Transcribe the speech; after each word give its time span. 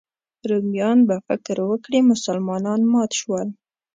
رومیان 0.49 0.99
به 1.07 1.15
فکر 1.27 1.57
وکړي 1.69 1.99
مسلمانان 2.11 2.81
مات 2.91 3.11
شول. 3.21 3.47